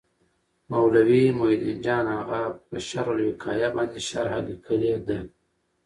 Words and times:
مولوي 0.71 1.23
محي 1.37 1.53
الدین 1.57 1.79
جان 1.85 2.07
اغا 2.19 2.41
په 2.67 2.75
شرح 2.87 3.11
الوقایه 3.15 3.69
باندي 3.75 4.01
شرحه 4.09 4.39
لیکلي 4.47 4.93
ده. 5.07 5.19